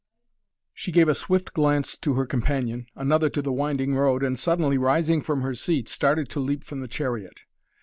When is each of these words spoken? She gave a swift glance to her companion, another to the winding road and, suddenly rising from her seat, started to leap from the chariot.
She 0.73 0.91
gave 0.91 1.07
a 1.07 1.13
swift 1.13 1.53
glance 1.53 1.95
to 1.99 2.15
her 2.15 2.25
companion, 2.25 2.87
another 2.95 3.29
to 3.29 3.39
the 3.39 3.53
winding 3.53 3.93
road 3.93 4.23
and, 4.23 4.39
suddenly 4.39 4.79
rising 4.79 5.21
from 5.21 5.43
her 5.43 5.53
seat, 5.53 5.87
started 5.87 6.27
to 6.29 6.39
leap 6.39 6.63
from 6.63 6.79
the 6.79 6.87
chariot. 6.87 7.41